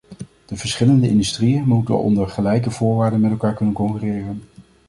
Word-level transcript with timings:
De 0.45 0.55
verschillende 0.57 1.07
industrieën 1.09 1.67
moeten 1.67 1.99
onder 2.03 2.27
gelijke 2.27 2.71
voorwaarden 2.71 3.19
met 3.21 3.31
elkaar 3.31 3.53
kunnen 3.53 3.73
concurreren. 3.73 4.41